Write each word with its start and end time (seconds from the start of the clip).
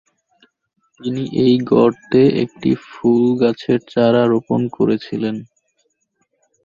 তিনি 0.99 1.23
এই 1.43 1.55
গর্তে 1.71 2.21
একটি 2.43 2.71
ফুল 2.87 3.23
গাছের 3.41 3.79
চারা 3.91 4.23
রোপণ 4.25 4.61
করেছিলেন। 4.77 5.35